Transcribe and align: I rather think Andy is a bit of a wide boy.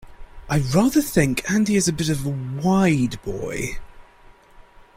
I 0.49 0.57
rather 0.57 0.99
think 0.99 1.47
Andy 1.51 1.75
is 1.75 1.87
a 1.87 1.93
bit 1.93 2.09
of 2.09 2.25
a 2.25 2.29
wide 2.29 3.21
boy. 3.21 3.77